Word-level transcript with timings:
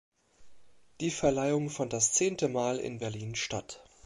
Die 0.99 1.11
Verleihung 1.11 1.69
fand 1.69 1.93
das 1.93 2.11
zehnte 2.11 2.49
Mal 2.49 2.79
in 2.79 2.97
Berlin 2.97 3.35
statt. 3.35 3.83